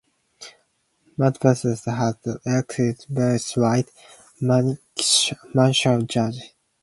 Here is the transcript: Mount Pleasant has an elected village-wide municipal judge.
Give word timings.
Mount 1.15 1.39
Pleasant 1.39 1.79
has 1.85 2.15
an 2.25 2.39
elected 2.43 3.05
village-wide 3.07 3.85
municipal 4.41 6.01
judge. 6.07 6.55